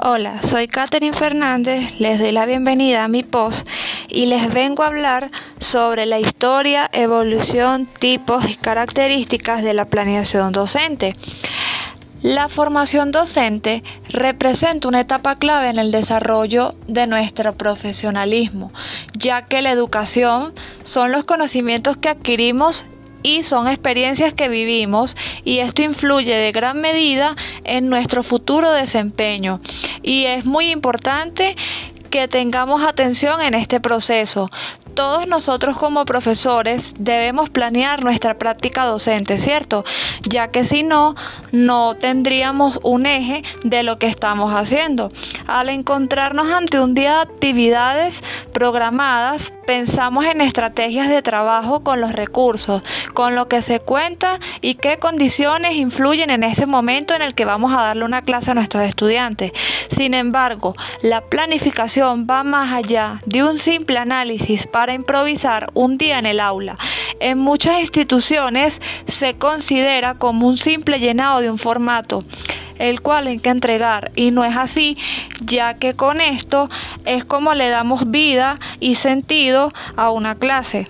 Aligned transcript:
Hola, 0.00 0.44
soy 0.44 0.68
Katherine 0.68 1.12
Fernández, 1.12 1.98
les 1.98 2.20
doy 2.20 2.30
la 2.30 2.46
bienvenida 2.46 3.02
a 3.02 3.08
mi 3.08 3.24
post 3.24 3.66
y 4.06 4.26
les 4.26 4.54
vengo 4.54 4.84
a 4.84 4.86
hablar 4.86 5.32
sobre 5.58 6.06
la 6.06 6.20
historia, 6.20 6.88
evolución, 6.92 7.88
tipos 7.98 8.48
y 8.48 8.54
características 8.54 9.64
de 9.64 9.74
la 9.74 9.86
planeación 9.86 10.52
docente. 10.52 11.16
La 12.22 12.48
formación 12.48 13.10
docente 13.10 13.82
representa 14.10 14.86
una 14.86 15.00
etapa 15.00 15.34
clave 15.34 15.68
en 15.68 15.80
el 15.80 15.90
desarrollo 15.90 16.76
de 16.86 17.08
nuestro 17.08 17.56
profesionalismo, 17.56 18.70
ya 19.14 19.46
que 19.46 19.62
la 19.62 19.72
educación 19.72 20.54
son 20.84 21.10
los 21.10 21.24
conocimientos 21.24 21.96
que 21.96 22.08
adquirimos 22.08 22.84
y 23.22 23.42
son 23.42 23.68
experiencias 23.68 24.32
que 24.34 24.48
vivimos 24.48 25.16
y 25.44 25.58
esto 25.58 25.82
influye 25.82 26.34
de 26.34 26.52
gran 26.52 26.80
medida 26.80 27.36
en 27.64 27.88
nuestro 27.88 28.22
futuro 28.22 28.72
desempeño 28.72 29.60
y 30.08 30.24
es 30.24 30.46
muy 30.46 30.70
importante 30.70 31.54
que 32.08 32.28
tengamos 32.28 32.82
atención 32.82 33.40
en 33.40 33.54
este 33.54 33.80
proceso. 33.80 34.50
Todos 34.94 35.28
nosotros 35.28 35.76
como 35.76 36.04
profesores 36.04 36.94
debemos 36.98 37.50
planear 37.50 38.02
nuestra 38.02 38.34
práctica 38.34 38.84
docente, 38.84 39.38
¿cierto? 39.38 39.84
Ya 40.22 40.48
que 40.48 40.64
si 40.64 40.82
no, 40.82 41.14
no 41.52 41.94
tendríamos 41.94 42.80
un 42.82 43.06
eje 43.06 43.44
de 43.62 43.82
lo 43.82 43.98
que 43.98 44.08
estamos 44.08 44.52
haciendo. 44.52 45.12
Al 45.46 45.68
encontrarnos 45.68 46.50
ante 46.50 46.80
un 46.80 46.94
día 46.94 47.16
de 47.16 47.20
actividades 47.20 48.24
programadas, 48.52 49.52
pensamos 49.66 50.24
en 50.24 50.40
estrategias 50.40 51.08
de 51.08 51.22
trabajo 51.22 51.84
con 51.84 52.00
los 52.00 52.12
recursos, 52.12 52.82
con 53.14 53.34
lo 53.34 53.48
que 53.48 53.62
se 53.62 53.80
cuenta 53.80 54.40
y 54.62 54.74
qué 54.74 54.98
condiciones 54.98 55.74
influyen 55.74 56.30
en 56.30 56.42
ese 56.42 56.66
momento 56.66 57.14
en 57.14 57.22
el 57.22 57.34
que 57.34 57.44
vamos 57.44 57.72
a 57.72 57.82
darle 57.82 58.04
una 58.04 58.22
clase 58.22 58.50
a 58.50 58.54
nuestros 58.54 58.82
estudiantes. 58.82 59.52
Sin 59.90 60.14
embargo, 60.14 60.74
la 61.02 61.20
planificación 61.20 61.97
va 62.02 62.44
más 62.44 62.72
allá 62.72 63.20
de 63.26 63.42
un 63.42 63.58
simple 63.58 63.98
análisis 63.98 64.66
para 64.66 64.94
improvisar 64.94 65.70
un 65.74 65.98
día 65.98 66.18
en 66.18 66.26
el 66.26 66.40
aula. 66.40 66.76
En 67.20 67.38
muchas 67.38 67.80
instituciones 67.80 68.80
se 69.08 69.34
considera 69.34 70.14
como 70.14 70.46
un 70.46 70.58
simple 70.58 71.00
llenado 71.00 71.40
de 71.40 71.50
un 71.50 71.58
formato 71.58 72.24
el 72.78 73.00
cual 73.00 73.26
hay 73.26 73.40
que 73.40 73.48
entregar 73.48 74.12
y 74.14 74.30
no 74.30 74.44
es 74.44 74.56
así, 74.56 74.96
ya 75.40 75.74
que 75.74 75.94
con 75.94 76.20
esto 76.20 76.70
es 77.04 77.24
como 77.24 77.52
le 77.54 77.70
damos 77.70 78.08
vida 78.08 78.60
y 78.78 78.94
sentido 78.94 79.72
a 79.96 80.12
una 80.12 80.36
clase. 80.36 80.86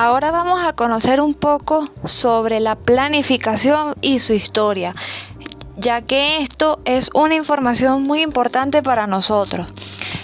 Ahora 0.00 0.30
vamos 0.30 0.64
a 0.64 0.74
conocer 0.74 1.20
un 1.20 1.34
poco 1.34 1.88
sobre 2.04 2.60
la 2.60 2.76
planificación 2.76 3.96
y 4.00 4.20
su 4.20 4.32
historia 4.32 4.94
ya 5.76 6.02
que 6.02 6.42
esto 6.42 6.80
es 6.84 7.10
una 7.14 7.34
información 7.34 8.04
muy 8.04 8.22
importante 8.22 8.80
para 8.80 9.08
nosotros. 9.08 9.66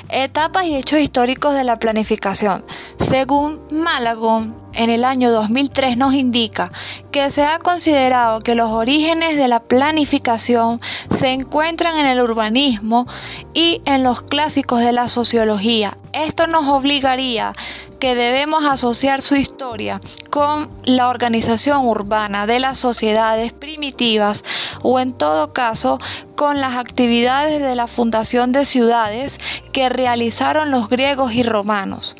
Etapas 0.08 0.66
y 0.66 0.76
hechos 0.76 1.00
históricos 1.00 1.54
de 1.54 1.64
la 1.64 1.80
planificación. 1.80 2.64
Según 2.98 3.60
Malagón, 3.72 4.54
en 4.76 4.90
el 4.90 5.04
año 5.04 5.30
2003 5.30 5.96
nos 5.96 6.14
indica 6.14 6.72
que 7.10 7.30
se 7.30 7.44
ha 7.44 7.58
considerado 7.58 8.40
que 8.40 8.54
los 8.54 8.70
orígenes 8.70 9.36
de 9.36 9.48
la 9.48 9.60
planificación 9.60 10.80
se 11.10 11.28
encuentran 11.28 11.98
en 11.98 12.06
el 12.06 12.20
urbanismo 12.20 13.06
y 13.52 13.82
en 13.84 14.02
los 14.02 14.22
clásicos 14.22 14.80
de 14.80 14.92
la 14.92 15.08
sociología. 15.08 15.98
Esto 16.12 16.46
nos 16.46 16.68
obligaría 16.68 17.54
que 17.98 18.14
debemos 18.14 18.64
asociar 18.64 19.22
su 19.22 19.34
historia 19.34 20.00
con 20.30 20.68
la 20.84 21.08
organización 21.08 21.86
urbana 21.86 22.46
de 22.46 22.60
las 22.60 22.78
sociedades 22.78 23.52
primitivas 23.52 24.44
o 24.82 25.00
en 25.00 25.14
todo 25.14 25.52
caso 25.52 25.98
con 26.36 26.60
las 26.60 26.76
actividades 26.76 27.62
de 27.62 27.74
la 27.74 27.86
fundación 27.86 28.52
de 28.52 28.64
ciudades 28.64 29.38
que 29.72 29.88
realizaron 29.88 30.70
los 30.70 30.88
griegos 30.88 31.32
y 31.32 31.42
romanos. 31.42 32.14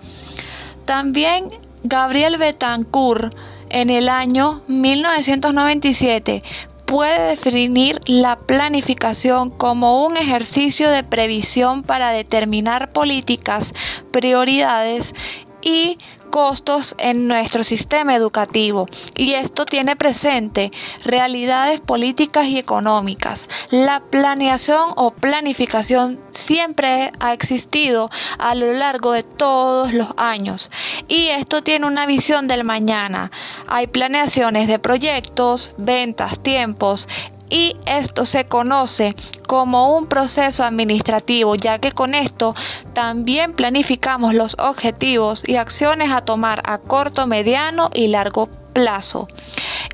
También 0.86 1.50
Gabriel 1.84 2.39
Betancourt 2.39 3.34
en 3.69 3.91
el 3.91 4.09
año 4.09 4.62
1997 4.69 6.43
puede 6.87 7.28
definir 7.28 8.00
la 8.06 8.37
planificación 8.37 9.50
como 9.50 10.06
un 10.06 10.17
ejercicio 10.17 10.89
de 10.89 11.05
previsión 11.05 11.83
para 11.83 12.11
determinar 12.11 12.93
políticas, 12.93 13.75
prioridades 14.11 15.15
y 15.61 15.99
costos 16.34 16.97
en 16.99 17.28
nuestro 17.28 17.62
sistema 17.62 18.17
educativo 18.17 18.89
y 19.15 19.34
esto 19.34 19.67
tiene 19.67 19.95
presente 19.95 20.72
realidades 21.05 21.81
políticas 21.81 22.47
y 22.47 22.59
económicas. 22.59 23.49
La 23.71 24.00
planeación 24.00 24.91
o 24.97 25.12
planificación 25.12 26.19
siempre 26.33 27.12
ha 27.21 27.33
existido 27.33 28.11
a 28.37 28.56
lo 28.56 28.72
largo 28.72 29.12
de 29.12 29.22
todos 29.22 29.93
los 29.93 30.09
años 30.17 30.72
y 31.06 31.28
esto 31.28 31.62
tiene 31.62 31.87
una 31.87 32.05
visión 32.05 32.49
del 32.49 32.65
mañana. 32.65 33.31
Hay 33.69 33.87
planeaciones 33.87 34.66
de 34.66 34.81
proyectos, 34.81 35.71
ventas, 35.78 36.41
tiempos, 36.43 37.06
y 37.54 37.76
esto 37.87 38.26
se 38.26 38.47
conoce 38.47 39.15
como 39.47 39.97
un 39.97 40.09
proceso 40.09 40.65
administrativo, 40.65 41.54
ya 41.54 41.78
que 41.78 41.92
con 41.92 42.16
esto 42.16 42.53
también 42.94 43.53
planificamos 43.53 44.34
los 44.34 44.56
objetivos 44.59 45.48
y 45.48 45.54
acciones 45.54 46.10
a 46.10 46.22
tomar 46.22 46.62
a 46.65 46.78
corto, 46.78 47.28
mediano 47.28 47.91
y 47.94 48.09
largo 48.09 48.48
plazo. 48.72 49.28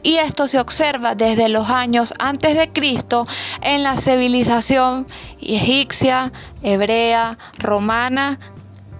Y 0.02 0.16
esto 0.16 0.48
se 0.48 0.58
observa 0.58 1.14
desde 1.14 1.50
los 1.50 1.68
años 1.68 2.14
antes 2.18 2.56
de 2.56 2.72
Cristo 2.72 3.26
en 3.60 3.82
la 3.82 3.98
civilización 3.98 5.04
egipcia, 5.42 6.32
hebrea, 6.62 7.36
romana, 7.58 8.40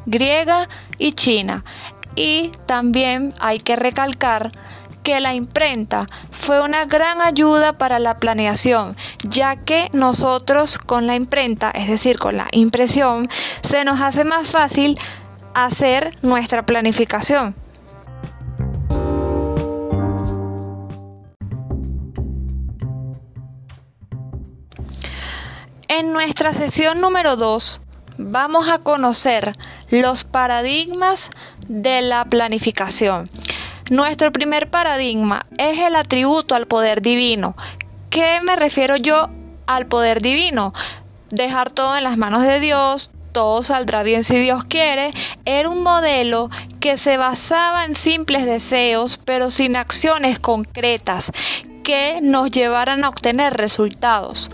griega 0.04 0.68
y 0.98 1.12
china. 1.12 1.64
Y 2.14 2.52
también 2.66 3.32
hay 3.40 3.58
que 3.58 3.76
recalcar 3.76 4.52
que 5.02 5.20
la 5.20 5.34
imprenta 5.34 6.06
fue 6.30 6.60
una 6.62 6.84
gran 6.84 7.20
ayuda 7.20 7.74
para 7.78 7.98
la 7.98 8.18
planeación, 8.18 8.96
ya 9.28 9.56
que 9.56 9.88
nosotros 9.92 10.78
con 10.78 11.06
la 11.06 11.16
imprenta, 11.16 11.70
es 11.70 11.88
decir, 11.88 12.18
con 12.18 12.36
la 12.36 12.48
impresión, 12.52 13.28
se 13.62 13.84
nos 13.84 14.00
hace 14.00 14.24
más 14.24 14.48
fácil 14.50 14.98
hacer 15.54 16.16
nuestra 16.22 16.64
planificación. 16.64 17.54
En 25.88 26.12
nuestra 26.12 26.54
sesión 26.54 27.00
número 27.00 27.36
2 27.36 27.80
vamos 28.16 28.68
a 28.68 28.78
conocer 28.78 29.56
los 29.90 30.24
paradigmas 30.24 31.30
de 31.68 32.00
la 32.00 32.24
planificación. 32.24 33.28
Nuestro 33.90 34.30
primer 34.30 34.70
paradigma 34.70 35.46
es 35.58 35.76
el 35.80 35.96
atributo 35.96 36.54
al 36.54 36.68
poder 36.68 37.02
divino. 37.02 37.56
¿Qué 38.08 38.38
me 38.40 38.54
refiero 38.54 38.96
yo 38.96 39.30
al 39.66 39.86
poder 39.86 40.22
divino? 40.22 40.72
Dejar 41.30 41.70
todo 41.70 41.96
en 41.96 42.04
las 42.04 42.16
manos 42.16 42.44
de 42.44 42.60
Dios, 42.60 43.10
todo 43.32 43.64
saldrá 43.64 44.04
bien 44.04 44.22
si 44.22 44.38
Dios 44.38 44.62
quiere, 44.62 45.10
era 45.44 45.68
un 45.68 45.82
modelo 45.82 46.50
que 46.78 46.98
se 46.98 47.16
basaba 47.16 47.84
en 47.84 47.96
simples 47.96 48.46
deseos, 48.46 49.18
pero 49.24 49.50
sin 49.50 49.74
acciones 49.74 50.38
concretas 50.38 51.32
que 51.82 52.20
nos 52.22 52.52
llevaran 52.52 53.02
a 53.02 53.08
obtener 53.08 53.54
resultados. 53.54 54.52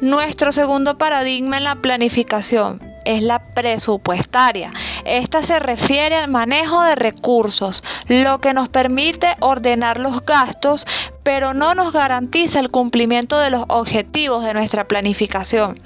Nuestro 0.00 0.52
segundo 0.52 0.96
paradigma 0.96 1.58
en 1.58 1.64
la 1.64 1.74
planificación 1.76 2.87
es 3.08 3.22
la 3.22 3.38
presupuestaria. 3.54 4.70
Esta 5.04 5.42
se 5.42 5.58
refiere 5.58 6.14
al 6.16 6.28
manejo 6.28 6.82
de 6.82 6.94
recursos, 6.94 7.82
lo 8.06 8.40
que 8.40 8.52
nos 8.52 8.68
permite 8.68 9.34
ordenar 9.40 9.98
los 9.98 10.24
gastos, 10.26 10.86
pero 11.22 11.54
no 11.54 11.74
nos 11.74 11.92
garantiza 11.92 12.60
el 12.60 12.70
cumplimiento 12.70 13.38
de 13.38 13.50
los 13.50 13.64
objetivos 13.68 14.44
de 14.44 14.52
nuestra 14.52 14.86
planificación. 14.86 15.80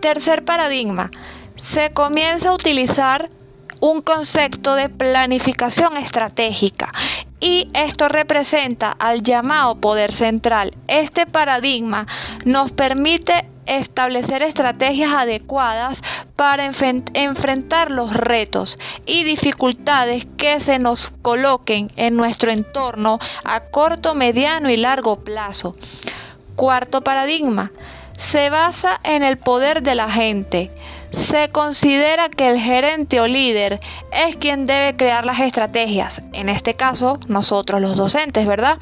Tercer 0.00 0.44
paradigma. 0.44 1.10
Se 1.56 1.90
comienza 1.90 2.50
a 2.50 2.54
utilizar 2.54 3.28
un 3.80 4.00
concepto 4.00 4.76
de 4.76 4.88
planificación 4.88 5.96
estratégica 5.96 6.92
y 7.40 7.68
esto 7.74 8.08
representa 8.08 8.92
al 8.92 9.22
llamado 9.22 9.76
poder 9.76 10.12
central. 10.12 10.72
Este 10.88 11.26
paradigma 11.26 12.06
nos 12.44 12.72
permite 12.72 13.44
establecer 13.68 14.42
estrategias 14.42 15.12
adecuadas 15.12 16.02
para 16.36 16.64
enfrentar 16.64 17.90
los 17.90 18.12
retos 18.12 18.78
y 19.06 19.24
dificultades 19.24 20.26
que 20.36 20.60
se 20.60 20.78
nos 20.78 21.12
coloquen 21.22 21.90
en 21.96 22.16
nuestro 22.16 22.50
entorno 22.50 23.18
a 23.44 23.60
corto, 23.60 24.14
mediano 24.14 24.70
y 24.70 24.76
largo 24.76 25.20
plazo. 25.24 25.74
Cuarto 26.56 27.02
paradigma. 27.02 27.70
Se 28.16 28.50
basa 28.50 28.98
en 29.04 29.22
el 29.22 29.38
poder 29.38 29.82
de 29.82 29.94
la 29.94 30.10
gente. 30.10 30.70
se 31.10 31.48
considera 31.50 32.28
que 32.28 32.48
el 32.48 32.58
gerente 32.58 33.20
o 33.20 33.26
líder 33.26 33.80
es 34.12 34.36
quien 34.36 34.66
debe 34.66 34.96
crear 34.96 35.24
las 35.24 35.40
estrategias, 35.40 36.20
en 36.32 36.48
este 36.48 36.74
caso 36.74 37.18
nosotros 37.28 37.80
los 37.80 37.96
docentes, 37.96 38.46
¿verdad? 38.46 38.78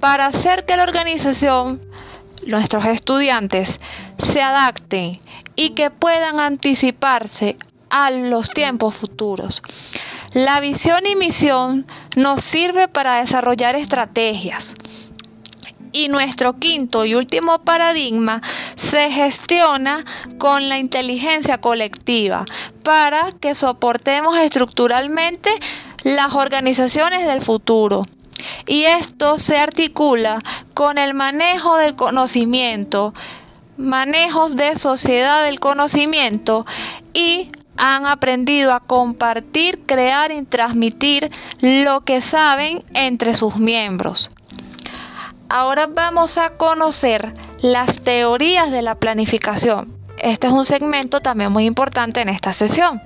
Para 0.00 0.26
hacer 0.26 0.64
que 0.64 0.76
la 0.76 0.82
organización, 0.82 1.80
nuestros 2.46 2.84
estudiantes, 2.86 3.80
se 4.18 4.42
adapten 4.42 5.20
y 5.56 5.70
que 5.70 5.90
puedan 5.90 6.40
anticiparse 6.40 7.56
a 7.90 8.10
los 8.10 8.50
tiempos 8.50 8.94
futuros. 8.94 9.62
La 10.32 10.58
visión 10.58 11.06
y 11.06 11.14
misión 11.14 11.86
nos 12.16 12.42
sirve 12.42 12.88
para 12.88 13.20
desarrollar 13.20 13.76
estrategias. 13.76 14.74
Y 15.92 16.08
nuestro 16.08 16.58
quinto 16.58 17.04
y 17.04 17.14
último 17.14 17.60
paradigma 17.60 18.42
se 18.74 19.12
gestiona 19.12 20.04
con 20.38 20.68
la 20.68 20.78
inteligencia 20.78 21.58
colectiva 21.58 22.46
para 22.82 23.30
que 23.40 23.54
soportemos 23.54 24.36
estructuralmente 24.38 25.50
las 26.02 26.34
organizaciones 26.34 27.26
del 27.28 27.42
futuro. 27.42 28.06
Y 28.66 28.84
esto 28.84 29.38
se 29.38 29.58
articula 29.58 30.40
con 30.74 30.98
el 30.98 31.14
manejo 31.14 31.76
del 31.76 31.96
conocimiento, 31.96 33.14
manejos 33.76 34.56
de 34.56 34.76
sociedad 34.78 35.44
del 35.44 35.60
conocimiento 35.60 36.66
y 37.12 37.48
han 37.76 38.06
aprendido 38.06 38.72
a 38.72 38.80
compartir, 38.80 39.84
crear 39.86 40.30
y 40.32 40.42
transmitir 40.44 41.30
lo 41.60 42.02
que 42.02 42.22
saben 42.22 42.84
entre 42.94 43.34
sus 43.34 43.56
miembros. 43.56 44.30
Ahora 45.48 45.86
vamos 45.86 46.38
a 46.38 46.50
conocer 46.50 47.34
las 47.60 48.00
teorías 48.00 48.70
de 48.70 48.82
la 48.82 48.94
planificación. 48.96 49.92
Este 50.18 50.46
es 50.46 50.52
un 50.52 50.66
segmento 50.66 51.20
también 51.20 51.52
muy 51.52 51.64
importante 51.66 52.20
en 52.20 52.28
esta 52.28 52.52
sesión. 52.52 53.02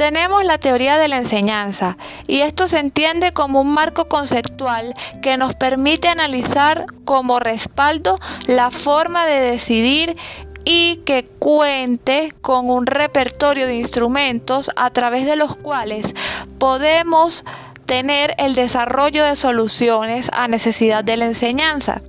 Tenemos 0.00 0.44
la 0.44 0.56
teoría 0.56 0.96
de 0.96 1.08
la 1.08 1.18
enseñanza 1.18 1.98
y 2.26 2.40
esto 2.40 2.66
se 2.66 2.78
entiende 2.78 3.34
como 3.34 3.60
un 3.60 3.70
marco 3.70 4.06
conceptual 4.06 4.94
que 5.20 5.36
nos 5.36 5.54
permite 5.54 6.08
analizar 6.08 6.86
como 7.04 7.38
respaldo 7.38 8.18
la 8.46 8.70
forma 8.70 9.26
de 9.26 9.40
decidir 9.40 10.16
y 10.64 11.02
que 11.04 11.26
cuente 11.38 12.32
con 12.40 12.70
un 12.70 12.86
repertorio 12.86 13.66
de 13.66 13.74
instrumentos 13.74 14.70
a 14.74 14.88
través 14.88 15.26
de 15.26 15.36
los 15.36 15.54
cuales 15.56 16.14
podemos 16.58 17.44
tener 17.84 18.34
el 18.38 18.54
desarrollo 18.54 19.22
de 19.26 19.36
soluciones 19.36 20.30
a 20.32 20.48
necesidad 20.48 21.04
de 21.04 21.18
la 21.18 21.26
enseñanza 21.26 22.00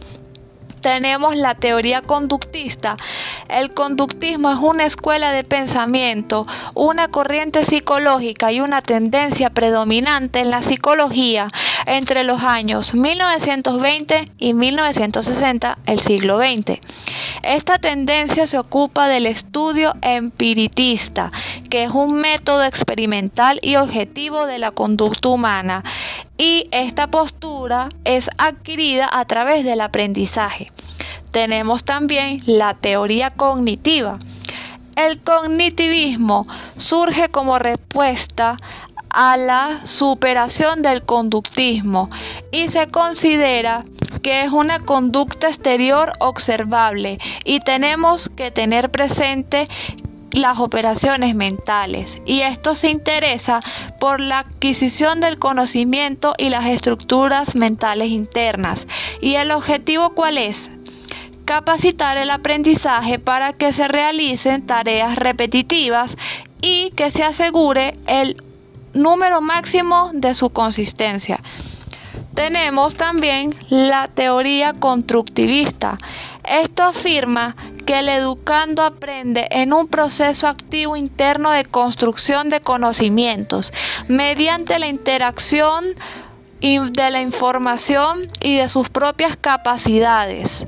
tenemos 0.82 1.36
la 1.36 1.56
teoría 1.56 2.02
conductista. 2.02 2.98
El 3.48 3.74
conductismo 3.74 4.52
es 4.52 4.58
una 4.58 4.86
escuela 4.86 5.32
de 5.32 5.44
pensamiento, 5.44 6.46
una 6.74 7.08
corriente 7.08 7.66
psicológica 7.66 8.52
y 8.52 8.62
una 8.62 8.82
tendencia 8.82 9.50
predominante 9.52 10.40
en 10.40 10.50
la 10.50 10.64
psicología 10.64 11.52
entre 11.86 12.24
los 12.24 12.42
años 12.42 12.94
1920 12.94 14.26
y 14.38 14.54
1960, 14.54 15.78
el 15.86 16.00
siglo 16.00 16.40
XX. 16.40 16.80
Esta 17.44 17.78
tendencia 17.78 18.48
se 18.48 18.58
ocupa 18.58 19.08
del 19.08 19.26
estudio 19.26 19.96
empiritista, 20.02 21.32
que 21.70 21.84
es 21.84 21.92
un 21.92 22.14
método 22.16 22.64
experimental 22.64 23.60
y 23.62 23.76
objetivo 23.76 24.46
de 24.46 24.60
la 24.60 24.72
conducta 24.72 25.30
humana, 25.30 25.84
y 26.38 26.68
esta 26.72 27.08
postura 27.08 27.90
es 28.04 28.30
adquirida 28.38 29.08
a 29.12 29.26
través 29.26 29.64
del 29.64 29.82
aprendizaje. 29.82 30.71
Tenemos 31.32 31.86
también 31.86 32.44
la 32.46 32.74
teoría 32.74 33.32
cognitiva. 33.32 34.20
El 34.96 35.22
cognitivismo 35.22 36.48
surge 36.76 37.30
como 37.30 37.58
respuesta 37.58 38.58
a 39.10 39.38
la 39.38 39.82
superación 39.86 40.82
del 40.82 41.04
conductismo 41.04 42.10
y 42.52 42.70
se 42.70 42.88
considera 42.88 43.84
que 44.22 44.44
es 44.44 44.52
una 44.52 44.80
conducta 44.80 45.48
exterior 45.48 46.14
observable 46.20 47.20
y 47.44 47.60
tenemos 47.60 48.30
que 48.30 48.52
tener 48.52 48.92
presente 48.92 49.68
las 50.32 50.60
operaciones 50.60 51.36
mentales 51.36 52.18
y 52.26 52.42
esto 52.42 52.76
se 52.76 52.90
interesa 52.90 53.62
por 54.00 54.20
la 54.22 54.40
adquisición 54.40 55.20
del 55.20 55.40
conocimiento 55.40 56.34
y 56.38 56.50
las 56.50 56.66
estructuras 56.66 57.56
mentales 57.56 58.10
internas. 58.10 58.88
¿Y 59.20 59.36
el 59.36 59.52
objetivo 59.52 60.12
cuál 60.12 60.38
es? 60.38 60.70
Capacitar 61.46 62.18
el 62.18 62.30
aprendizaje 62.30 63.20
para 63.20 63.54
que 63.54 63.74
se 63.74 63.88
realicen 63.88 64.66
tareas 64.66 65.16
repetitivas 65.16 66.16
y 66.62 66.92
que 66.92 67.12
se 67.12 67.24
asegure 67.24 67.98
el 68.08 68.42
número 68.94 69.42
máximo 69.42 70.12
de 70.14 70.34
su 70.34 70.50
consistencia. 70.50 71.40
Tenemos 72.34 72.96
también 72.96 73.56
la 73.70 74.08
teoría 74.08 74.74
constructivista. 74.74 75.98
Esto 76.44 76.84
afirma 76.84 77.56
que 77.86 78.00
el 78.00 78.10
educando 78.10 78.84
aprende 78.84 79.48
en 79.52 79.74
un 79.74 79.88
proceso 79.88 80.48
activo 80.48 80.96
interno 80.96 81.52
de 81.52 81.66
construcción 81.66 82.50
de 82.50 82.62
conocimientos 82.62 83.74
mediante 84.08 84.80
la 84.80 84.88
interacción 84.88 85.96
de 86.62 87.12
la 87.12 87.22
información 87.22 88.22
y 88.40 88.58
de 88.58 88.70
sus 88.70 88.90
propias 88.90 89.36
capacidades. 89.36 90.66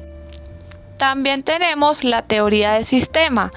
También 0.97 1.43
tenemos 1.43 2.03
la 2.03 2.23
teoría 2.23 2.73
del 2.73 2.85
sistema. 2.85 3.51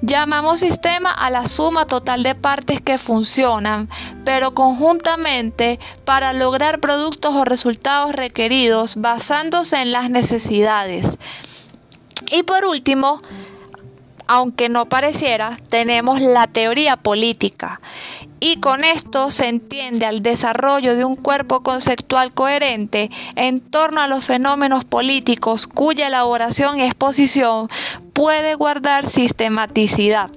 Llamamos 0.00 0.60
sistema 0.60 1.10
a 1.10 1.28
la 1.28 1.46
suma 1.46 1.86
total 1.86 2.22
de 2.22 2.36
partes 2.36 2.80
que 2.80 2.98
funcionan, 2.98 3.88
pero 4.24 4.54
conjuntamente 4.54 5.80
para 6.04 6.32
lograr 6.32 6.78
productos 6.78 7.34
o 7.34 7.44
resultados 7.44 8.12
requeridos 8.12 8.94
basándose 8.94 9.80
en 9.82 9.90
las 9.90 10.08
necesidades. 10.08 11.18
Y 12.30 12.44
por 12.44 12.64
último, 12.64 13.22
aunque 14.28 14.68
no 14.68 14.88
pareciera, 14.88 15.58
tenemos 15.68 16.20
la 16.20 16.46
teoría 16.46 16.96
política. 16.96 17.80
Y 18.40 18.56
con 18.56 18.84
esto 18.84 19.30
se 19.30 19.48
entiende 19.48 20.06
al 20.06 20.22
desarrollo 20.22 20.94
de 20.94 21.04
un 21.04 21.16
cuerpo 21.16 21.62
conceptual 21.62 22.32
coherente 22.32 23.10
en 23.34 23.60
torno 23.60 24.00
a 24.00 24.08
los 24.08 24.24
fenómenos 24.26 24.84
políticos 24.84 25.66
cuya 25.66 26.06
elaboración 26.06 26.78
y 26.78 26.84
exposición 26.84 27.68
puede 28.12 28.54
guardar 28.54 29.08
sistematicidad. 29.08 30.30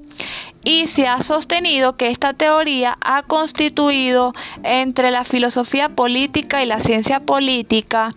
Y 0.63 0.87
se 0.87 1.07
ha 1.07 1.23
sostenido 1.23 1.97
que 1.97 2.09
esta 2.09 2.33
teoría 2.33 2.97
ha 3.01 3.23
constituido 3.23 4.33
entre 4.63 5.09
la 5.11 5.23
filosofía 5.23 5.89
política 5.89 6.63
y 6.63 6.67
la 6.67 6.79
ciencia 6.79 7.19
política 7.21 8.15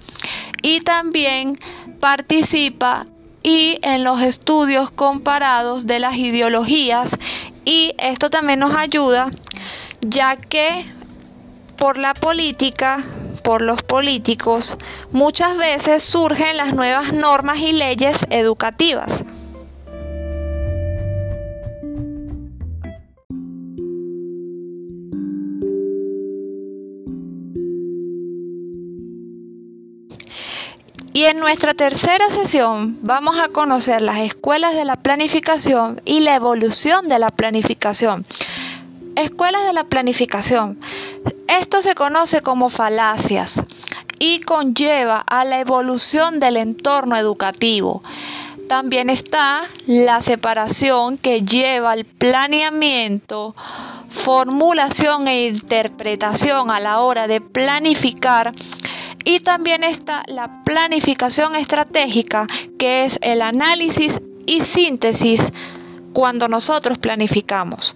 y 0.62 0.80
también 0.80 1.58
participa 2.00 3.06
y 3.42 3.78
en 3.82 4.04
los 4.04 4.20
estudios 4.22 4.90
comparados 4.90 5.86
de 5.86 6.00
las 6.00 6.16
ideologías 6.16 7.16
y 7.64 7.94
esto 7.98 8.30
también 8.30 8.60
nos 8.60 8.74
ayuda 8.74 9.30
ya 10.08 10.36
que 10.36 10.86
por 11.76 11.98
la 11.98 12.14
política, 12.14 13.04
por 13.42 13.62
los 13.62 13.82
políticos, 13.82 14.76
muchas 15.12 15.56
veces 15.56 16.02
surgen 16.02 16.56
las 16.56 16.74
nuevas 16.74 17.12
normas 17.12 17.58
y 17.58 17.72
leyes 17.72 18.26
educativas. 18.30 19.24
Y 31.16 31.26
en 31.26 31.38
nuestra 31.38 31.74
tercera 31.74 32.28
sesión 32.30 32.98
vamos 33.00 33.38
a 33.38 33.48
conocer 33.48 34.02
las 34.02 34.18
escuelas 34.18 34.74
de 34.74 34.84
la 34.84 34.96
planificación 34.96 36.02
y 36.04 36.20
la 36.20 36.34
evolución 36.34 37.08
de 37.08 37.20
la 37.20 37.30
planificación. 37.30 38.26
Escuelas 39.16 39.64
de 39.66 39.72
la 39.72 39.84
planificación. 39.84 40.78
Esto 41.46 41.82
se 41.82 41.94
conoce 41.94 42.42
como 42.42 42.68
falacias 42.68 43.62
y 44.18 44.40
conlleva 44.40 45.20
a 45.20 45.44
la 45.44 45.60
evolución 45.60 46.40
del 46.40 46.56
entorno 46.56 47.16
educativo. 47.16 48.02
También 48.68 49.10
está 49.10 49.68
la 49.86 50.20
separación 50.20 51.18
que 51.18 51.42
lleva 51.42 51.92
al 51.92 52.04
planeamiento, 52.04 53.54
formulación 54.08 55.28
e 55.28 55.46
interpretación 55.46 56.70
a 56.70 56.80
la 56.80 57.00
hora 57.00 57.28
de 57.28 57.40
planificar 57.40 58.52
y 59.24 59.40
también 59.40 59.84
está 59.84 60.24
la 60.26 60.64
planificación 60.64 61.54
estratégica, 61.56 62.46
que 62.78 63.04
es 63.04 63.18
el 63.22 63.42
análisis 63.42 64.20
y 64.46 64.62
síntesis 64.62 65.40
cuando 66.12 66.48
nosotros 66.48 66.98
planificamos. 66.98 67.94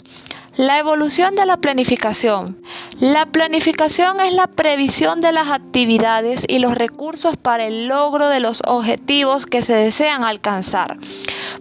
La 0.59 0.77
evolución 0.77 1.37
de 1.37 1.47
la 1.47 1.59
planificación. 1.59 2.61
La 2.99 3.27
planificación 3.27 4.21
es 4.21 4.33
la 4.33 4.49
previsión 4.49 5.21
de 5.21 5.31
las 5.31 5.47
actividades 5.51 6.45
y 6.49 6.59
los 6.59 6.75
recursos 6.75 7.37
para 7.37 7.65
el 7.65 7.87
logro 7.87 8.29
de 8.29 8.41
los 8.41 8.61
objetivos 8.67 9.47
que 9.47 9.63
se 9.63 9.75
desean 9.75 10.25
alcanzar. 10.25 10.99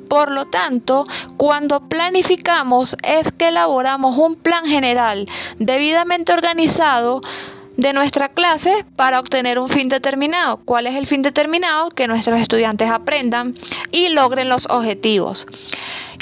Por 0.10 0.32
lo 0.32 0.46
tanto, 0.46 1.06
cuando 1.38 1.88
planificamos 1.88 2.98
es 3.04 3.32
que 3.32 3.50
elaboramos 3.50 4.18
un 4.18 4.36
plan 4.36 4.66
general 4.66 5.27
debidamente 5.60 6.34
organizado 6.34 7.22
de 7.75 7.94
nuestra 7.94 8.30
clase 8.30 8.84
para 8.96 9.20
obtener 9.20 9.60
un 9.60 9.70
fin 9.70 9.89
determinado. 9.89 10.58
¿Cuál 10.66 10.88
es 10.88 10.96
el 10.96 11.06
fin 11.06 11.22
determinado? 11.22 11.92
Que 11.92 12.08
nuestros 12.08 12.39
estudiantes 12.39 12.89
aprendan 12.89 13.54
y 13.92 14.10
logren 14.10 14.50
los 14.50 14.66
objetivos. 14.72 15.46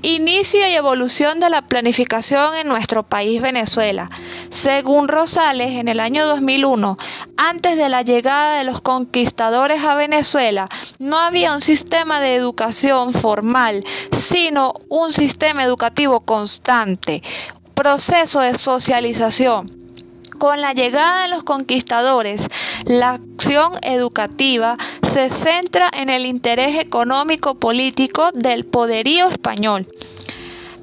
Inicio 0.01 0.67
y 0.67 0.73
evolución 0.73 1.39
de 1.39 1.49
la 1.49 1.63
planificación 1.63 2.55
en 2.55 2.67
nuestro 2.67 3.03
país 3.03 3.41
Venezuela. 3.41 4.09
Según 4.49 5.07
Rosales, 5.07 5.71
en 5.71 5.87
el 5.87 5.99
año 5.99 6.25
2001, 6.25 6.97
antes 7.37 7.77
de 7.77 7.89
la 7.89 8.01
llegada 8.01 8.57
de 8.57 8.63
los 8.65 8.81
conquistadores 8.81 9.83
a 9.83 9.95
Venezuela, 9.95 10.65
no 10.99 11.17
había 11.17 11.53
un 11.53 11.61
sistema 11.61 12.19
de 12.19 12.35
educación 12.35 13.13
formal, 13.13 13.83
sino 14.11 14.73
un 14.89 15.11
sistema 15.11 15.63
educativo 15.63 16.21
constante, 16.21 17.23
proceso 17.73 18.41
de 18.41 18.57
socialización 18.57 19.84
con 20.37 20.61
la 20.61 20.73
llegada 20.73 21.23
de 21.23 21.29
los 21.29 21.43
conquistadores, 21.43 22.47
la 22.85 23.13
acción 23.13 23.73
educativa 23.81 24.77
se 25.03 25.29
centra 25.29 25.89
en 25.93 26.09
el 26.09 26.25
interés 26.25 26.79
económico-político 26.79 28.31
del 28.31 28.65
poderío 28.65 29.29
español. 29.29 29.87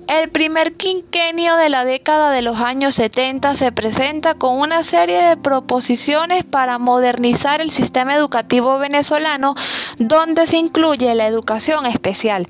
El 0.08 0.30
primer 0.30 0.74
quinquenio 0.74 1.56
de 1.56 1.68
la 1.68 1.84
década 1.84 2.32
de 2.32 2.42
los 2.42 2.58
años 2.58 2.96
70 2.96 3.54
se 3.54 3.70
presenta 3.70 4.34
con 4.34 4.58
una 4.58 4.82
serie 4.82 5.22
de 5.22 5.36
proposiciones 5.36 6.44
para 6.44 6.78
modernizar 6.78 7.60
el 7.60 7.70
sistema 7.70 8.16
educativo 8.16 8.78
venezolano, 8.78 9.54
donde 9.98 10.46
se 10.48 10.56
incluye 10.56 11.14
la 11.14 11.28
educación 11.28 11.86
especial. 11.86 12.48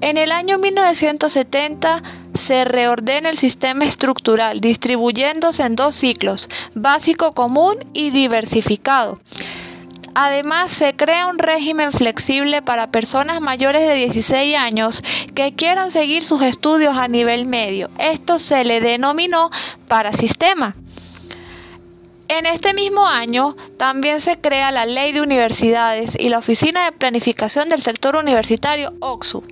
En 0.00 0.16
el 0.16 0.30
año 0.30 0.58
1970 0.58 2.02
se 2.34 2.64
reordena 2.64 3.30
el 3.30 3.38
sistema 3.38 3.84
estructural, 3.84 4.60
distribuyéndose 4.60 5.62
en 5.62 5.76
dos 5.76 5.94
ciclos, 5.94 6.48
básico 6.74 7.34
común 7.34 7.76
y 7.92 8.10
diversificado. 8.10 9.20
Además, 10.14 10.72
se 10.72 10.94
crea 10.94 11.26
un 11.26 11.38
régimen 11.38 11.90
flexible 11.90 12.62
para 12.62 12.92
personas 12.92 13.40
mayores 13.40 13.86
de 13.86 13.94
16 13.94 14.56
años 14.56 15.02
que 15.34 15.54
quieran 15.54 15.90
seguir 15.90 16.22
sus 16.22 16.40
estudios 16.42 16.96
a 16.96 17.08
nivel 17.08 17.46
medio. 17.46 17.90
Esto 17.98 18.38
se 18.38 18.64
le 18.64 18.80
denominó 18.80 19.50
para 19.88 20.12
sistema. 20.12 20.76
En 22.28 22.46
este 22.46 22.74
mismo 22.74 23.06
año 23.06 23.56
también 23.76 24.20
se 24.20 24.40
crea 24.40 24.72
la 24.72 24.86
Ley 24.86 25.12
de 25.12 25.20
Universidades 25.20 26.16
y 26.18 26.28
la 26.28 26.38
Oficina 26.38 26.84
de 26.84 26.92
Planificación 26.92 27.68
del 27.68 27.82
Sector 27.82 28.16
Universitario 28.16 28.94
OXU. 29.00 29.44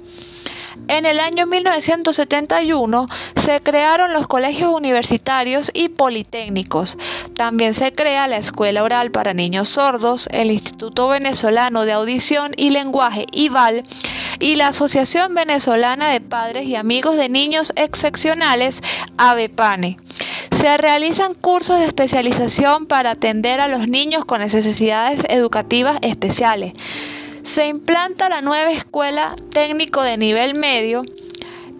En 0.93 1.07
el 1.07 1.21
año 1.21 1.47
1971 1.47 3.09
se 3.37 3.61
crearon 3.61 4.13
los 4.13 4.27
colegios 4.27 4.75
universitarios 4.75 5.71
y 5.73 5.89
politécnicos. 5.89 6.99
También 7.35 7.73
se 7.73 7.93
crea 7.93 8.29
la 8.29 8.37
Escuela 8.37 8.83
Oral 8.83 9.11
para 9.11 9.33
Niños 9.33 9.71
Sordos, 9.71 10.29
el 10.33 10.51
Instituto 10.51 11.09
Venezolano 11.09 11.87
de 11.87 11.93
Audición 11.93 12.53
y 12.59 12.69
Lenguaje 12.69 13.25
IVAL 13.33 13.85
y 14.39 14.57
la 14.57 14.69
Asociación 14.69 15.35
Venezolana 15.35 16.11
de 16.11 16.21
Padres 16.21 16.67
y 16.67 16.77
Amigos 16.77 17.17
de 17.17 17.31
Niños 17.31 17.73
Excepcionales 17.75 18.83
ABEPANE. 19.17 19.97
Se 20.51 20.77
realizan 20.77 21.33
cursos 21.33 21.79
de 21.79 21.87
especialización 21.87 22.85
para 22.85 23.13
atender 23.13 23.61
a 23.61 23.69
los 23.69 23.89
niños 23.89 24.27
con 24.27 24.43
necesidades 24.43 25.23
educativas 25.31 25.99
especiales 26.03 26.75
se 27.43 27.67
implanta 27.67 28.29
la 28.29 28.41
nueva 28.41 28.71
escuela 28.71 29.35
técnico 29.51 30.03
de 30.03 30.17
nivel 30.17 30.55
medio 30.55 31.03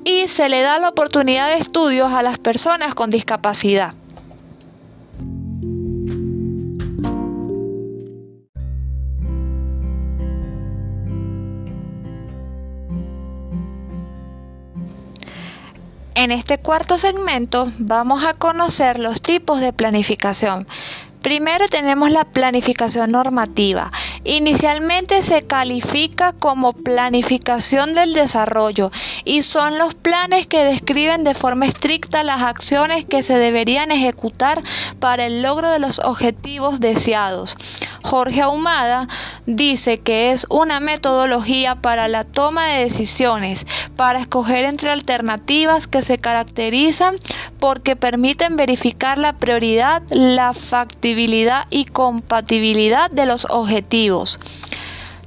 y 0.05 0.29
se 0.29 0.49
le 0.49 0.61
da 0.61 0.79
la 0.79 0.89
oportunidad 0.89 1.49
de 1.49 1.59
estudios 1.59 2.13
a 2.13 2.23
las 2.23 2.39
personas 2.39 2.95
con 2.95 3.11
discapacidad. 3.11 3.95
En 16.15 16.31
este 16.31 16.59
cuarto 16.59 16.99
segmento 16.99 17.73
vamos 17.79 18.23
a 18.25 18.35
conocer 18.35 18.99
los 18.99 19.23
tipos 19.23 19.61
de 19.61 19.73
planificación. 19.73 20.69
Primero 21.23 21.69
tenemos 21.69 22.11
la 22.11 22.25
planificación 22.25 23.13
normativa. 23.13 23.91
Inicialmente 24.25 25.23
se 25.25 25.43
califica 25.43 26.33
como 26.33 26.75
planificación 26.75 27.95
del 27.95 28.13
desarrollo 28.13 28.93
y 29.25 29.43
son 29.43 29.79
los 29.79 29.95
planes 29.95 30.47
que 30.47 30.63
describen 30.63 31.25
de 31.25 31.35
forma 31.35 31.67
estricta 31.67 32.23
las 32.23 32.43
acciones 32.43 33.05
que 33.05 33.25
se 33.25 33.35
deberían 33.35 33.91
ejecutar 33.91 34.63
para 35.01 35.27
el 35.27 35.43
logro 35.43 35.71
de 35.71 35.81
los 35.81 35.99
objetivos 35.99 36.79
deseados. 36.79 37.57
Jorge 38.05 38.43
Ahumada 38.43 39.09
dice 39.47 39.99
que 40.01 40.33
es 40.33 40.47
una 40.51 40.79
metodología 40.81 41.77
para 41.77 42.07
la 42.07 42.25
toma 42.25 42.67
de 42.67 42.85
decisiones, 42.85 43.67
para 43.97 44.21
escoger 44.21 44.65
entre 44.65 44.91
alternativas 44.91 45.87
que 45.87 46.03
se 46.03 46.19
caracterizan 46.19 47.17
porque 47.63 47.95
permiten 47.95 48.57
verificar 48.57 49.19
la 49.19 49.35
prioridad, 49.35 50.03
la 50.11 50.53
factibilidad 50.53 51.69
y 51.71 51.85
compatibilidad 51.85 53.09
de 53.09 53.25
los 53.25 53.47
objetivos 53.51 54.41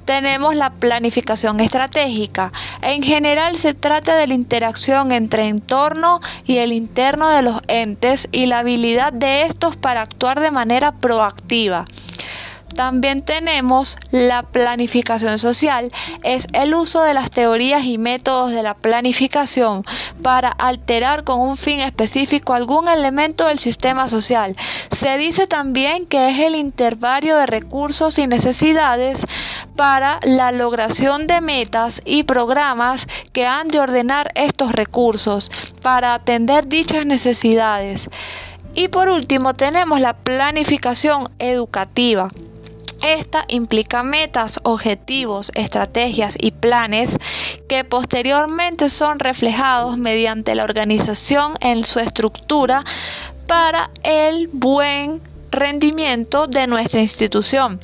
tenemos 0.03 0.53
la 0.53 0.69
planificación 0.69 1.59
estratégica. 1.61 2.51
En 2.81 3.01
general 3.01 3.57
se 3.57 3.73
trata 3.73 4.15
de 4.15 4.27
la 4.27 4.35
interacción 4.35 5.11
entre 5.11 5.47
entorno 5.47 6.19
y 6.45 6.57
el 6.57 6.73
interno 6.73 7.29
de 7.29 7.41
los 7.41 7.61
entes 7.67 8.27
y 8.31 8.45
la 8.45 8.59
habilidad 8.59 9.13
de 9.13 9.43
estos 9.43 9.77
para 9.77 10.01
actuar 10.01 10.41
de 10.41 10.51
manera 10.51 10.91
proactiva. 10.91 11.85
También 12.75 13.21
tenemos 13.21 13.97
la 14.11 14.43
planificación 14.43 15.37
social, 15.37 15.93
es 16.23 16.45
el 16.51 16.73
uso 16.73 17.01
de 17.03 17.13
las 17.13 17.31
teorías 17.31 17.85
y 17.85 17.97
métodos 17.97 18.51
de 18.51 18.63
la 18.63 18.73
planificación 18.73 19.85
para 20.21 20.49
alterar 20.49 21.23
con 21.23 21.39
un 21.39 21.55
fin 21.55 21.79
específico 21.79 22.53
algún 22.53 22.89
elemento 22.89 23.47
del 23.47 23.59
sistema 23.59 24.09
social. 24.09 24.57
Se 24.91 25.17
dice 25.17 25.47
también 25.47 26.05
que 26.05 26.31
es 26.31 26.39
el 26.39 26.53
intervario 26.55 27.37
de 27.37 27.45
recursos 27.45 28.19
y 28.19 28.27
necesidades 28.27 29.25
para 29.77 30.19
la 30.23 30.51
logración 30.51 31.27
de 31.27 31.39
metas 31.39 32.01
y 32.03 32.23
programas 32.23 33.07
que 33.31 33.45
han 33.45 33.69
de 33.69 33.79
ordenar 33.79 34.33
estos 34.35 34.73
recursos 34.73 35.49
para 35.81 36.13
atender 36.13 36.67
dichas 36.67 37.05
necesidades. 37.05 38.09
Y 38.73 38.89
por 38.89 39.07
último 39.07 39.53
tenemos 39.53 40.01
la 40.01 40.13
planificación 40.17 41.29
educativa. 41.39 42.29
Esta 43.05 43.45
implica 43.49 44.01
metas, 44.01 44.59
objetivos, 44.63 45.51
estrategias 45.53 46.35
y 46.39 46.49
planes 46.49 47.15
que 47.69 47.83
posteriormente 47.83 48.89
son 48.89 49.19
reflejados 49.19 49.95
mediante 49.95 50.55
la 50.55 50.63
organización 50.63 51.53
en 51.61 51.85
su 51.85 51.99
estructura 51.99 52.83
para 53.45 53.91
el 54.01 54.47
buen 54.47 55.21
rendimiento 55.51 56.47
de 56.47 56.65
nuestra 56.65 56.99
institución. 56.99 57.79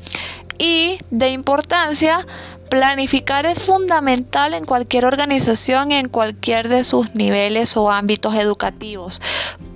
Y 0.57 0.97
de 1.11 1.29
importancia, 1.29 2.25
planificar 2.71 3.45
es 3.45 3.59
fundamental 3.59 4.55
en 4.55 4.65
cualquier 4.65 5.05
organización 5.05 5.91
y 5.91 5.97
en 5.97 6.09
cualquier 6.09 6.67
de 6.67 6.83
sus 6.83 7.13
niveles 7.13 7.77
o 7.77 7.91
ámbitos 7.91 8.33
educativos 8.33 9.21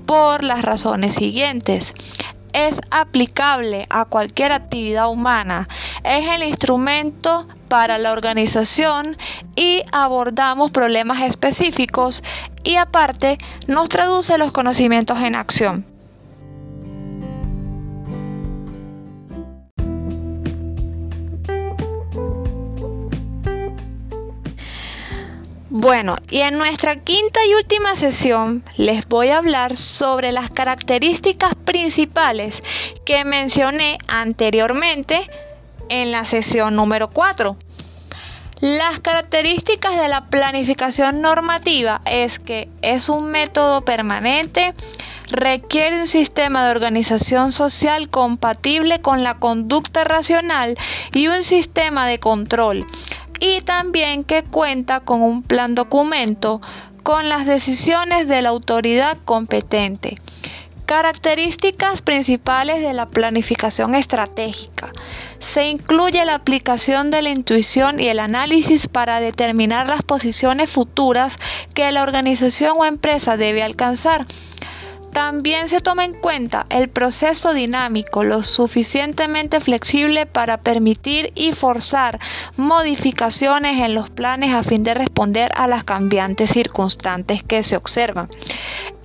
por 0.07 0.43
las 0.43 0.63
razones 0.63 1.13
siguientes 1.13 1.93
es 2.55 2.79
aplicable 2.89 3.85
a 3.89 4.05
cualquier 4.05 4.53
actividad 4.53 5.09
humana. 5.09 5.67
Es 6.03 6.27
el 6.29 6.43
instrumento 6.43 7.47
para 7.67 7.97
la 7.97 8.13
organización 8.13 9.17
y 9.55 9.83
abordamos 9.91 10.71
problemas 10.71 11.21
específicos 11.23 12.23
y 12.63 12.77
aparte 12.77 13.37
nos 13.67 13.89
traduce 13.89 14.37
los 14.37 14.53
conocimientos 14.53 15.19
en 15.19 15.35
acción. 15.35 15.94
Bueno, 25.77 26.15
y 26.29 26.39
en 26.39 26.57
nuestra 26.57 26.95
quinta 26.95 27.41
y 27.45 27.53
última 27.53 27.97
sesión 27.97 28.63
les 28.77 29.05
voy 29.09 29.27
a 29.27 29.39
hablar 29.39 29.75
sobre 29.75 30.31
las 30.31 30.49
características 30.49 31.53
principales 31.53 32.63
que 33.05 33.25
mencioné 33.25 33.97
anteriormente 34.07 35.29
en 35.89 36.13
la 36.13 36.23
sesión 36.23 36.77
número 36.77 37.09
4. 37.09 37.57
Las 38.61 39.01
características 39.01 39.99
de 39.99 40.07
la 40.07 40.29
planificación 40.29 41.19
normativa 41.19 41.99
es 42.05 42.39
que 42.39 42.69
es 42.81 43.09
un 43.09 43.25
método 43.25 43.83
permanente, 43.83 44.73
requiere 45.29 45.99
un 45.99 46.07
sistema 46.07 46.63
de 46.63 46.71
organización 46.71 47.51
social 47.51 48.09
compatible 48.09 49.01
con 49.01 49.25
la 49.25 49.39
conducta 49.39 50.05
racional 50.05 50.77
y 51.11 51.27
un 51.27 51.43
sistema 51.43 52.07
de 52.07 52.21
control 52.21 52.87
y 53.39 53.61
también 53.61 54.23
que 54.23 54.43
cuenta 54.43 55.01
con 55.01 55.21
un 55.21 55.43
plan 55.43 55.75
documento 55.75 56.61
con 57.03 57.29
las 57.29 57.45
decisiones 57.45 58.27
de 58.27 58.41
la 58.41 58.49
autoridad 58.49 59.17
competente. 59.25 60.19
Características 60.87 62.01
principales 62.01 62.81
de 62.81 62.93
la 62.93 63.07
planificación 63.07 63.95
estratégica. 63.95 64.91
Se 65.39 65.67
incluye 65.67 66.23
la 66.25 66.35
aplicación 66.35 67.11
de 67.11 67.21
la 67.21 67.29
intuición 67.29 67.99
y 67.99 68.07
el 68.07 68.19
análisis 68.19 68.87
para 68.87 69.19
determinar 69.19 69.87
las 69.87 70.03
posiciones 70.03 70.69
futuras 70.69 71.37
que 71.73 71.91
la 71.91 72.03
organización 72.03 72.77
o 72.77 72.85
empresa 72.85 73.37
debe 73.37 73.63
alcanzar. 73.63 74.25
También 75.15 75.69
se 75.69 75.79
toma 75.79 76.03
en 76.03 76.11
cuenta 76.11 76.65
el 76.67 76.89
proceso 76.89 77.53
dinámico 77.53 78.25
lo 78.25 78.43
suficientemente 78.43 79.61
flexible 79.61 80.25
para 80.25 80.57
permitir 80.57 81.31
y 81.35 81.53
forzar 81.53 82.19
modificaciones 82.57 83.81
en 83.81 83.95
los 83.95 84.09
planes 84.09 84.53
a 84.53 84.61
fin 84.61 84.83
de 84.83 84.93
responder 84.93 85.53
a 85.55 85.67
las 85.67 85.85
cambiantes 85.85 86.51
circunstancias 86.51 87.43
que 87.43 87.63
se 87.63 87.77
observan. 87.77 88.27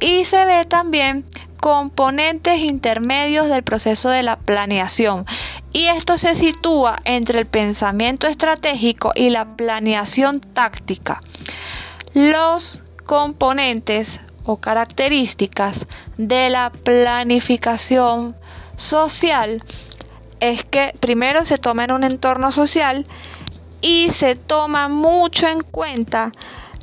Y 0.01 0.25
se 0.25 0.45
ve 0.47 0.65
también 0.65 1.25
componentes 1.61 2.59
intermedios 2.59 3.49
del 3.49 3.63
proceso 3.63 4.11
de 4.11 4.25
la 4.25 4.37
planeación 4.37 5.27
y 5.73 5.87
esto 5.87 6.19
se 6.19 6.35
sitúa 6.35 6.99
entre 7.05 7.39
el 7.39 7.47
pensamiento 7.47 8.27
estratégico 8.27 9.13
y 9.15 9.31
la 9.31 9.55
planeación 9.55 10.41
táctica. 10.41 11.21
Los 12.15 12.83
componentes 13.07 14.19
o 14.51 14.57
características 14.57 15.87
de 16.17 16.51
la 16.51 16.71
planificación 16.71 18.37
social 18.77 19.63
es 20.41 20.65
que 20.65 20.95
primero 20.99 21.45
se 21.45 21.59
toma 21.59 21.85
en 21.85 21.93
un 21.93 22.05
entorno 22.05 22.51
social 22.51 23.07
y 23.81 24.11
se 24.11 24.35
toma 24.35 24.89
mucho 24.89 25.47
en 25.47 25.61
cuenta 25.61 26.33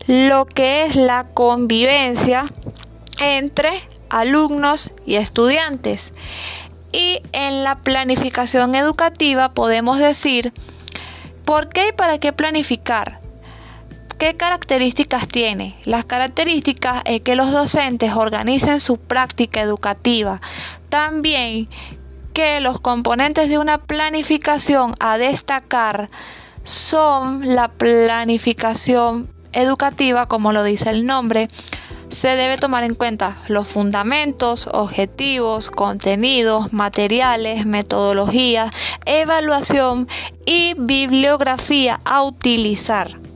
lo 0.05 0.45
que 0.45 0.85
es 0.85 0.95
la 0.95 1.27
convivencia 1.33 2.45
entre 3.19 3.87
alumnos 4.09 4.93
y 5.05 5.15
estudiantes. 5.15 6.13
Y 6.93 7.21
en 7.33 7.63
la 7.63 7.79
planificación 7.79 8.75
educativa 8.75 9.53
podemos 9.53 9.99
decir, 9.99 10.53
¿por 11.43 11.67
qué 11.69 11.89
y 11.89 11.91
para 11.91 12.19
qué 12.19 12.31
planificar? 12.31 13.26
¿Qué 14.17 14.35
características 14.35 15.27
tiene? 15.27 15.75
Las 15.85 16.05
características 16.05 17.03
es 17.05 17.21
que 17.21 17.35
los 17.35 17.51
docentes 17.51 18.13
organicen 18.13 18.79
su 18.79 18.97
práctica 18.97 19.61
educativa. 19.61 20.41
También 20.89 21.69
que 22.33 22.59
los 22.59 22.81
componentes 22.81 23.47
de 23.47 23.59
una 23.59 23.77
planificación 23.77 24.95
a 24.99 25.19
destacar 25.19 26.09
son 26.63 27.55
la 27.55 27.67
planificación 27.67 29.29
educativa, 29.53 30.27
como 30.27 30.51
lo 30.51 30.63
dice 30.63 30.89
el 30.89 31.05
nombre, 31.05 31.47
se 32.09 32.29
debe 32.29 32.57
tomar 32.57 32.83
en 32.83 32.95
cuenta 32.95 33.37
los 33.47 33.67
fundamentos, 33.67 34.67
objetivos, 34.73 35.69
contenidos, 35.69 36.73
materiales, 36.73 37.67
metodología, 37.67 38.71
evaluación 39.05 40.07
y 40.43 40.73
bibliografía 40.75 41.99
a 42.03 42.23
utilizar. 42.23 43.26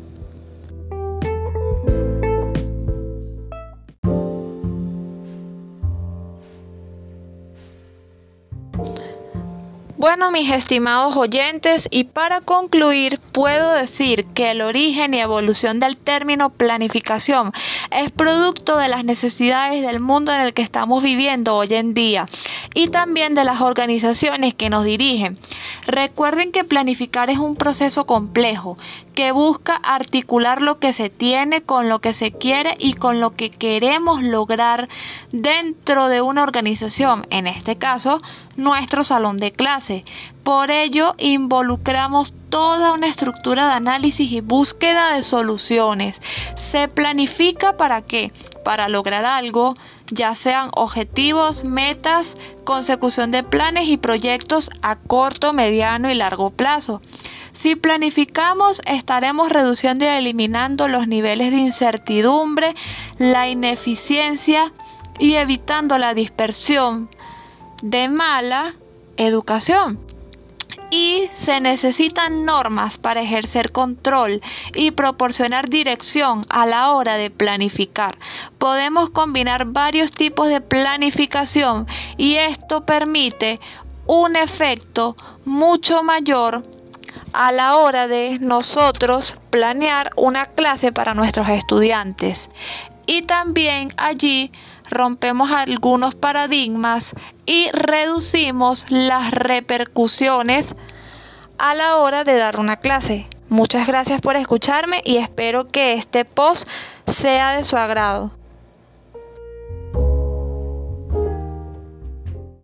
Bueno, 10.01 10.31
mis 10.31 10.51
estimados 10.51 11.15
oyentes, 11.15 11.87
y 11.91 12.05
para 12.05 12.41
concluir, 12.41 13.19
puedo 13.19 13.71
decir 13.71 14.25
que 14.33 14.49
el 14.49 14.61
origen 14.61 15.13
y 15.13 15.19
evolución 15.19 15.79
del 15.79 15.95
término 15.95 16.49
planificación 16.49 17.51
es 17.91 18.09
producto 18.09 18.77
de 18.77 18.87
las 18.87 19.05
necesidades 19.05 19.85
del 19.85 19.99
mundo 19.99 20.33
en 20.33 20.41
el 20.41 20.55
que 20.55 20.63
estamos 20.63 21.03
viviendo 21.03 21.55
hoy 21.55 21.75
en 21.75 21.93
día 21.93 22.25
y 22.73 22.87
también 22.87 23.35
de 23.35 23.43
las 23.43 23.61
organizaciones 23.61 24.55
que 24.55 24.71
nos 24.71 24.85
dirigen. 24.85 25.37
Recuerden 25.85 26.51
que 26.51 26.63
planificar 26.63 27.29
es 27.29 27.37
un 27.37 27.55
proceso 27.55 28.07
complejo 28.07 28.79
que 29.13 29.31
busca 29.31 29.75
articular 29.75 30.63
lo 30.63 30.79
que 30.79 30.93
se 30.93 31.11
tiene 31.11 31.61
con 31.61 31.89
lo 31.89 31.99
que 31.99 32.15
se 32.15 32.31
quiere 32.31 32.75
y 32.79 32.93
con 32.93 33.19
lo 33.19 33.35
que 33.35 33.51
queremos 33.51 34.23
lograr 34.23 34.89
dentro 35.31 36.07
de 36.07 36.21
una 36.21 36.41
organización, 36.41 37.27
en 37.29 37.45
este 37.45 37.75
caso, 37.75 38.19
nuestro 38.55 39.03
salón 39.03 39.37
de 39.37 39.51
clase. 39.51 39.90
Por 40.43 40.71
ello, 40.71 41.15
involucramos 41.17 42.33
toda 42.49 42.93
una 42.93 43.07
estructura 43.07 43.67
de 43.67 43.73
análisis 43.73 44.31
y 44.31 44.41
búsqueda 44.41 45.13
de 45.13 45.23
soluciones. 45.23 46.21
Se 46.55 46.87
planifica 46.87 47.77
para 47.77 48.01
qué? 48.01 48.31
Para 48.63 48.89
lograr 48.89 49.25
algo, 49.25 49.75
ya 50.11 50.35
sean 50.35 50.69
objetivos, 50.75 51.63
metas, 51.63 52.37
consecución 52.63 53.31
de 53.31 53.43
planes 53.43 53.87
y 53.87 53.97
proyectos 53.97 54.69
a 54.81 54.95
corto, 54.97 55.53
mediano 55.53 56.11
y 56.11 56.15
largo 56.15 56.49
plazo. 56.49 57.01
Si 57.53 57.75
planificamos, 57.75 58.81
estaremos 58.85 59.49
reduciendo 59.49 60.05
y 60.05 60.07
eliminando 60.07 60.87
los 60.87 61.07
niveles 61.07 61.51
de 61.51 61.57
incertidumbre, 61.57 62.75
la 63.17 63.47
ineficiencia 63.49 64.71
y 65.19 65.35
evitando 65.35 65.97
la 65.97 66.13
dispersión 66.13 67.09
de 67.81 68.09
mala 68.09 68.75
educación. 69.27 69.99
Y 70.89 71.29
se 71.31 71.61
necesitan 71.61 72.43
normas 72.43 72.97
para 72.97 73.21
ejercer 73.21 73.71
control 73.71 74.41
y 74.75 74.91
proporcionar 74.91 75.69
dirección 75.69 76.41
a 76.49 76.65
la 76.65 76.91
hora 76.91 77.15
de 77.15 77.29
planificar. 77.29 78.17
Podemos 78.57 79.09
combinar 79.09 79.65
varios 79.65 80.11
tipos 80.11 80.49
de 80.49 80.59
planificación 80.59 81.87
y 82.17 82.35
esto 82.35 82.85
permite 82.85 83.57
un 84.05 84.35
efecto 84.35 85.15
mucho 85.45 86.03
mayor 86.03 86.63
a 87.33 87.51
la 87.53 87.77
hora 87.77 88.07
de 88.07 88.39
nosotros 88.39 89.37
planear 89.49 90.11
una 90.17 90.47
clase 90.47 90.91
para 90.91 91.13
nuestros 91.13 91.47
estudiantes. 91.47 92.49
Y 93.05 93.23
también 93.23 93.93
allí 93.97 94.51
rompemos 94.91 95.51
algunos 95.51 96.13
paradigmas 96.13 97.15
y 97.45 97.69
reducimos 97.71 98.85
las 98.89 99.31
repercusiones 99.31 100.75
a 101.57 101.73
la 101.73 101.97
hora 101.97 102.23
de 102.23 102.35
dar 102.35 102.59
una 102.59 102.77
clase. 102.77 103.27
Muchas 103.49 103.87
gracias 103.87 104.21
por 104.21 104.35
escucharme 104.35 105.01
y 105.03 105.17
espero 105.17 105.67
que 105.67 105.93
este 105.93 106.25
post 106.25 106.67
sea 107.07 107.53
de 107.55 107.63
su 107.63 107.75
agrado. 107.75 108.31